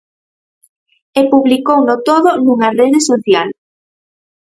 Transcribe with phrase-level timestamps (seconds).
[1.19, 3.47] E publicouno todo nunha rede social.